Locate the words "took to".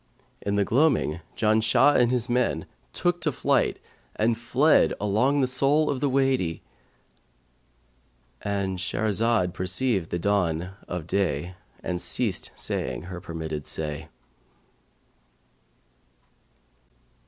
2.91-3.31